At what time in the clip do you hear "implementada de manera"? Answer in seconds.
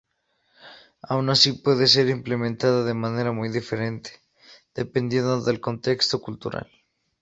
2.09-3.31